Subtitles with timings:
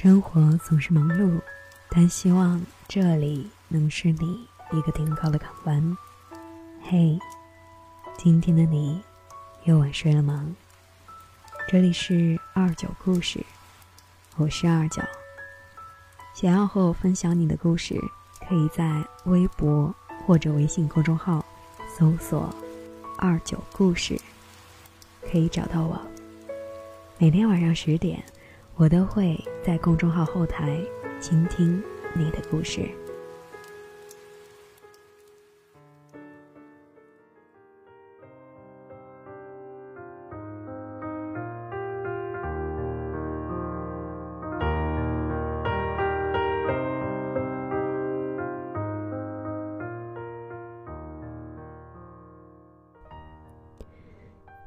[0.00, 1.40] 生活总是忙碌，
[1.88, 5.98] 但希望这里能是你一个停靠的港湾。
[6.84, 7.18] 嘿，
[8.16, 9.02] 今天的你
[9.64, 10.54] 又晚睡了吗？
[11.66, 13.44] 这里是二九故事，
[14.36, 15.02] 我是二九。
[16.32, 18.00] 想要和我分享你的故事，
[18.48, 19.92] 可以在微博
[20.24, 21.44] 或者微信公众号
[21.98, 22.54] 搜索
[23.18, 24.16] “二九故事”，
[25.28, 26.00] 可以找到我。
[27.18, 28.22] 每天晚上十点。
[28.78, 30.78] 我都会在公众号后台
[31.20, 31.82] 倾听
[32.14, 32.88] 你的故事。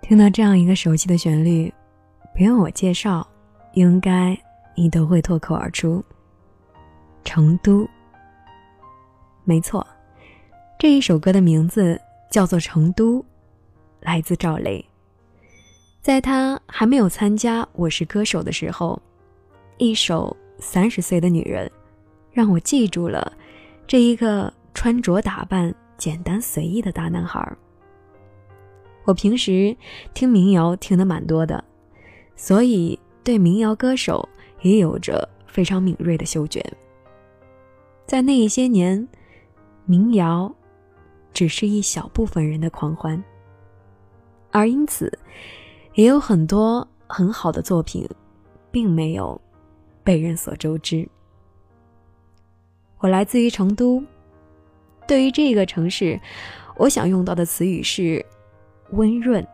[0.02, 1.74] 听到这样一个熟悉的旋律，
[2.36, 3.26] 不用我介绍。
[3.74, 4.38] 应该
[4.76, 6.04] 你都会脱口而出。
[7.24, 7.88] 成都，
[9.44, 9.86] 没错，
[10.80, 12.00] 这一首歌的名字
[12.30, 13.20] 叫做《成都》，
[14.00, 14.84] 来自赵雷。
[16.02, 19.00] 在他还没有参加《我是歌手》的时候，
[19.78, 21.68] 一首《三十岁的女人》，
[22.32, 23.32] 让我记住了
[23.86, 27.56] 这一个穿着打扮简单随意的大男孩。
[29.04, 29.78] 我平时
[30.16, 31.64] 听民谣听的蛮多的，
[32.36, 33.00] 所以。
[33.24, 34.28] 对民谣歌手
[34.62, 36.64] 也有着非常敏锐的嗅觉。
[38.06, 39.08] 在那一些年，
[39.86, 40.54] 民谣
[41.34, 43.24] 只是一小部分人的狂欢，
[44.52, 45.12] 而因此，
[45.94, 48.08] 也有很多很好的作品，
[48.70, 49.40] 并没有
[50.04, 51.08] 被人所周知。
[53.00, 54.04] 我来自于成都，
[55.08, 56.20] 对于这个城市，
[56.76, 58.26] 我想用到的词语是
[58.92, 59.46] 温润。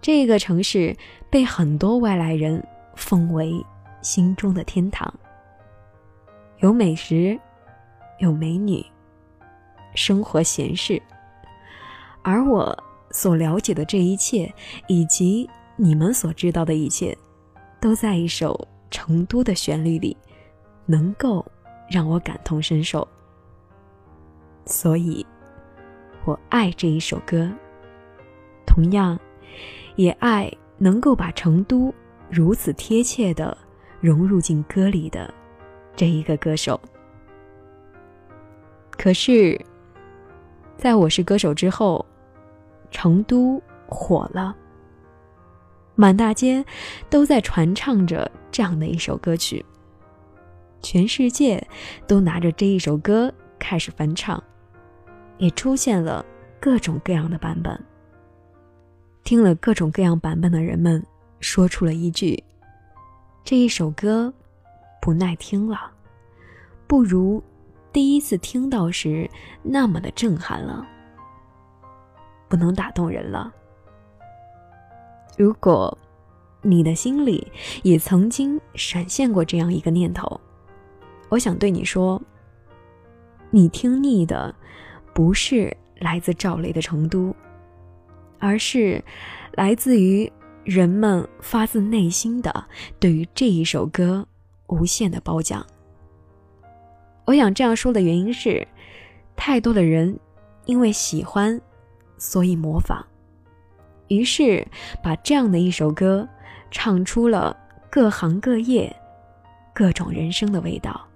[0.00, 0.96] 这个城市
[1.30, 3.52] 被很多外来人奉为
[4.02, 5.12] 心中的天堂，
[6.58, 7.38] 有美食，
[8.20, 8.84] 有美女，
[9.94, 11.02] 生活闲适。
[12.22, 12.76] 而我
[13.10, 14.52] 所了解的这一切，
[14.86, 17.16] 以及你们所知道的一切，
[17.80, 18.54] 都在一首
[18.94, 20.16] 《成都》的旋律里，
[20.86, 21.44] 能够
[21.90, 23.06] 让我感同身受。
[24.66, 25.26] 所以，
[26.24, 27.50] 我爱这一首歌。
[28.66, 29.18] 同样。
[29.96, 31.92] 也爱能够把成都
[32.30, 33.56] 如此贴切的
[34.00, 35.32] 融入进歌里的
[35.94, 36.80] 这一个歌手。
[38.96, 39.60] 可是，
[40.76, 42.04] 在我是歌手之后，
[42.90, 44.54] 成都火了，
[45.94, 46.64] 满大街
[47.10, 49.64] 都在传唱着这样的一首歌曲，
[50.82, 51.66] 全世界
[52.06, 54.42] 都拿着这一首歌开始翻唱，
[55.38, 56.24] 也出现了
[56.60, 57.78] 各种各样的版本。
[59.26, 61.04] 听了各种各样版本的人们，
[61.40, 62.40] 说出了一句
[63.42, 64.32] ：“这一首歌
[65.02, 65.90] 不耐听了，
[66.86, 67.42] 不如
[67.92, 69.28] 第一次听到时
[69.64, 70.86] 那么的震撼了，
[72.48, 73.52] 不能打动人了。”
[75.36, 75.98] 如果
[76.62, 77.50] 你的心里
[77.82, 80.40] 也曾经闪现过这样一个念头，
[81.30, 82.22] 我想对你说：
[83.50, 84.54] 你听腻的
[85.12, 87.30] 不是来自赵雷的《成都》。
[88.38, 89.02] 而是
[89.52, 90.30] 来自于
[90.64, 92.64] 人们发自内心的
[92.98, 94.26] 对于这一首歌
[94.66, 95.64] 无限的褒奖。
[97.24, 98.66] 我想这样说的原因是，
[99.34, 100.18] 太多的人
[100.64, 101.60] 因为喜欢，
[102.18, 103.04] 所以模仿，
[104.08, 104.66] 于是
[105.02, 106.28] 把这样的一首歌
[106.70, 107.56] 唱出了
[107.90, 108.94] 各行各业、
[109.74, 111.06] 各种人生的味道。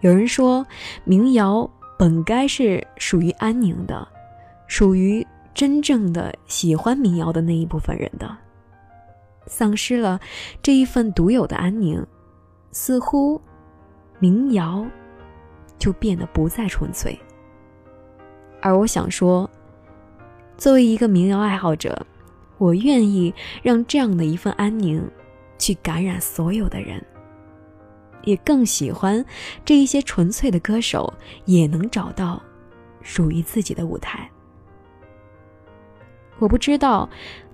[0.00, 0.66] 有人说，
[1.04, 4.08] 民谣本该是属于安宁的，
[4.66, 5.26] 属于。
[5.52, 8.36] 真正的喜欢民谣的那一部分人的，
[9.46, 10.20] 丧失了
[10.62, 12.04] 这一份独有的安宁，
[12.72, 13.40] 似乎
[14.18, 14.86] 民谣
[15.78, 17.18] 就变得不再纯粹。
[18.62, 19.50] 而我想说，
[20.56, 22.06] 作为一个民谣爱好者，
[22.58, 25.02] 我愿意让这样的一份安宁
[25.58, 27.04] 去感染所有的人，
[28.24, 29.24] 也更喜欢
[29.64, 31.12] 这一些纯粹的歌手
[31.46, 32.40] 也能找到
[33.02, 34.30] 属于自己的舞台。
[36.40, 37.06] 我不知道，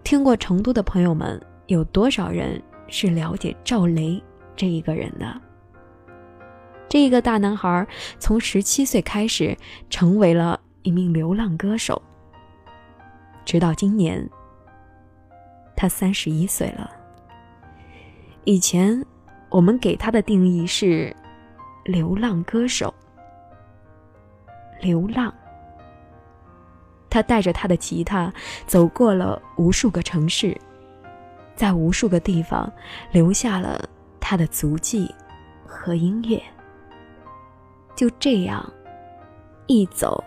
[0.04, 4.22] 听过成都的朋友们有多少人是了解赵雷
[4.54, 5.40] 这一个人的。
[6.88, 7.84] 这一个大男孩
[8.20, 9.56] 从十七岁开始
[9.90, 12.00] 成为了一名流浪歌手，
[13.44, 14.24] 直到今年，
[15.74, 16.88] 他三十一岁了。
[18.44, 19.04] 以前
[19.50, 21.14] 我们给他的定义是
[21.84, 22.94] 流浪歌手，
[24.80, 25.34] 流浪。
[27.16, 28.30] 他带着他的吉他
[28.66, 30.54] 走过了无数个城市，
[31.54, 32.70] 在无数个地方
[33.10, 33.82] 留下了
[34.20, 35.10] 他的足迹
[35.64, 36.38] 和音乐。
[37.94, 38.70] 就这样，
[39.66, 40.22] 一走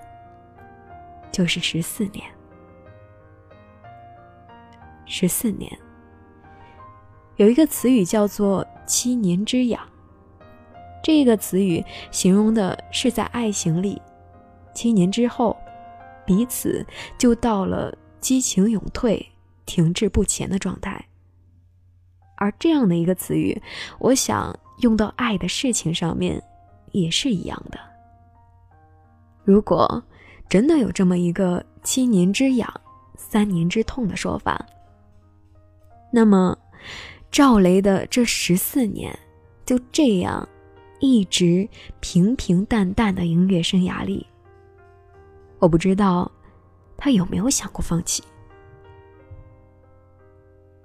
[1.31, 2.25] 就是十四年。
[5.05, 5.71] 十四年，
[7.35, 9.79] 有一个词语叫做“七年之痒”。
[11.03, 14.01] 这个词语形容的是在爱情里，
[14.73, 15.55] 七年之后，
[16.29, 16.85] 彼此
[17.17, 17.91] 就到了
[18.21, 19.27] 激情永退、
[19.65, 21.03] 停滞不前的状态。
[22.37, 23.59] 而这样的一个词语，
[23.97, 26.39] 我想用到爱的事情上面，
[26.91, 27.79] 也是一样的。
[29.43, 30.03] 如果
[30.47, 32.71] 真的有这么一个“七年之痒，
[33.17, 34.63] 三年之痛”的说法，
[36.11, 36.55] 那么
[37.31, 39.17] 赵雷的这十四年
[39.65, 40.47] 就这样。
[41.01, 41.65] 一直
[42.01, 44.27] 平平淡淡的音乐生涯里，
[45.59, 46.31] 我不知道
[46.97, 48.23] 他有没有想过放弃。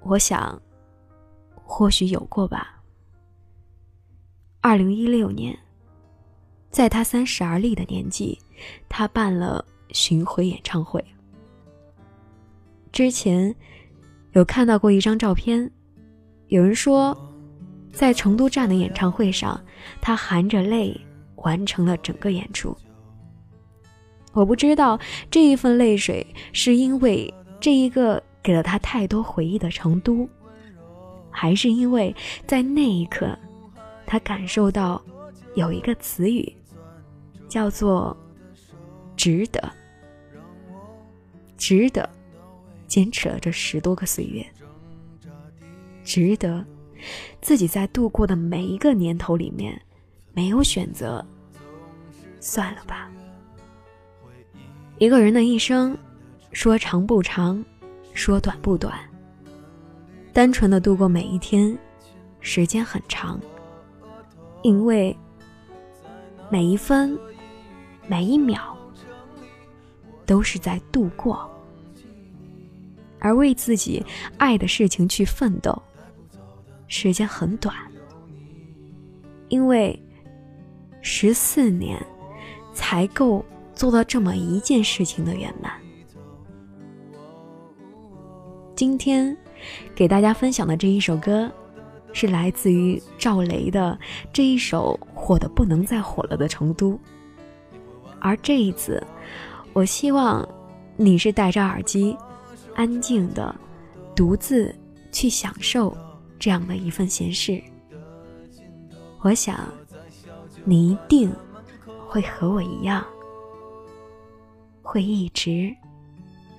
[0.03, 0.61] 我想，
[1.55, 2.82] 或许有过吧。
[4.61, 5.59] 二零一六年，
[6.71, 8.38] 在他三十而立的年纪，
[8.88, 11.03] 他办了巡回演唱会。
[12.93, 13.55] 之前
[14.32, 15.70] 有看到过一张照片，
[16.49, 17.17] 有人说。
[17.93, 19.65] 在成都站的演唱会上，
[20.00, 21.00] 他含着泪
[21.37, 22.77] 完成了整个演出。
[24.34, 24.98] 我不知道
[25.31, 30.28] 这一份泪水是因为这一个给了他太多回忆的成都，
[31.31, 32.14] 还是因为
[32.46, 33.38] 在那一刻，
[34.04, 35.02] 他感受到
[35.54, 36.54] 有一个词语，
[37.48, 38.16] 叫做
[39.16, 39.72] “值得”，
[41.56, 42.08] 值得，
[42.86, 44.44] 坚持了这十多个岁月，
[46.04, 46.64] 值得。
[47.42, 49.78] 自己在度过的每一个年头里面，
[50.32, 51.22] 没有选择，
[52.40, 53.10] 算了吧。
[55.05, 55.95] 一个人的一生，
[56.53, 57.62] 说长不长，
[58.15, 58.99] 说短不短。
[60.33, 61.77] 单纯的度过每一天，
[62.41, 63.39] 时间很长，
[64.62, 65.15] 因为
[66.49, 67.19] 每一分，
[68.06, 68.75] 每一秒，
[70.25, 71.47] 都是在度过，
[73.19, 74.03] 而为自己
[74.39, 75.83] 爱的事情去奋斗。
[76.89, 77.77] 时间很短，
[79.49, 80.03] 因为
[81.03, 82.03] 十四年
[82.73, 85.73] 才够做到这么一件事情的圆满。
[88.75, 89.37] 今天
[89.94, 91.50] 给大家分享的这一首歌，
[92.12, 93.99] 是来自于赵雷的
[94.32, 96.93] 这一首火的不能再火了的《成都》。
[98.21, 99.03] 而这一次，
[99.73, 100.49] 我希望
[100.97, 102.17] 你是戴着耳机，
[102.75, 103.55] 安静的，
[104.15, 104.75] 独自
[105.12, 105.97] 去享受。
[106.37, 107.62] 这样的一份闲事，
[109.23, 109.56] 我想，
[110.65, 111.32] 你一定
[112.06, 113.03] 会和我一样，
[114.84, 115.75] 会一直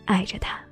[0.03, 0.64] 爱着他。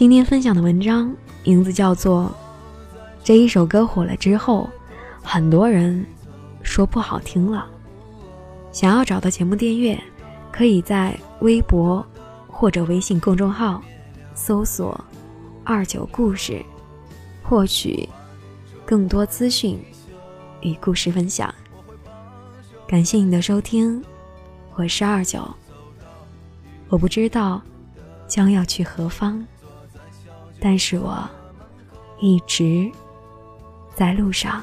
[0.00, 1.14] 今天分享的文章
[1.44, 2.34] 名字叫做
[3.22, 4.66] 《这一首歌火了之后，
[5.22, 6.06] 很多人
[6.62, 7.68] 说不好听了》。
[8.74, 10.02] 想要找到节目订阅，
[10.50, 12.02] 可以在微博
[12.48, 13.82] 或者微信公众号
[14.34, 14.98] 搜索
[15.64, 16.64] “二九故事”，
[17.44, 18.08] 获取
[18.86, 19.78] 更多资讯
[20.62, 21.54] 与故事分享。
[22.88, 24.02] 感谢你的收听，
[24.76, 25.46] 我是二九。
[26.88, 27.60] 我不知道
[28.26, 29.46] 将要去何方。
[30.60, 31.28] 但是我
[32.20, 32.90] 一直
[33.94, 34.62] 在路上。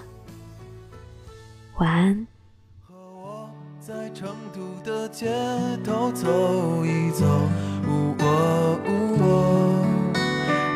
[1.77, 2.27] 晚安。
[2.81, 3.49] 和我
[3.79, 5.27] 在成都的街
[5.83, 6.27] 头走
[6.85, 7.25] 一走
[7.87, 8.85] 喔哦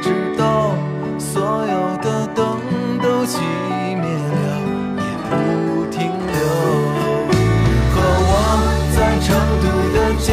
[0.01, 0.75] 直到
[1.18, 2.60] 所有的灯
[3.01, 3.40] 都熄
[3.98, 4.40] 灭了
[4.98, 5.32] 也不
[5.90, 6.38] 停留。
[7.94, 7.96] 和
[8.30, 8.32] 我
[8.96, 9.28] 在成
[9.63, 10.28] 都的街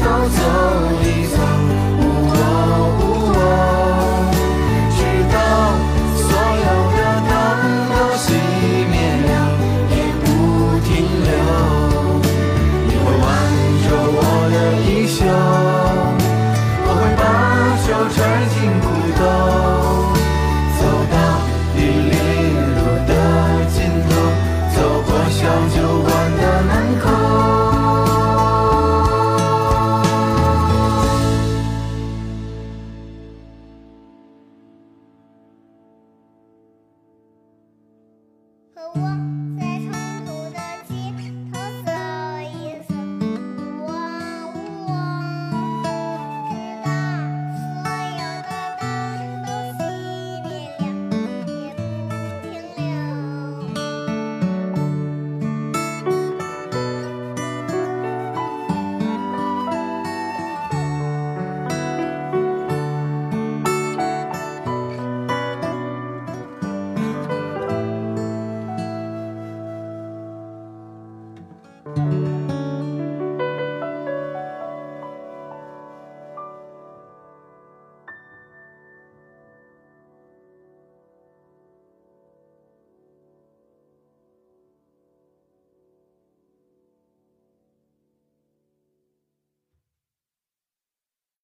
[0.00, 0.02] 头
[0.36, 0.38] 走
[1.06, 1.09] 一